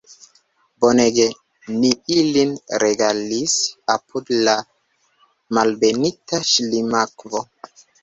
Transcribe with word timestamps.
Bonege 0.85 1.27
ni 1.83 1.91
ilin 2.15 2.55
regalis 2.85 3.59
apud 3.99 4.33
Malbenita 5.59 6.45
Ŝlimakvo! 6.55 7.49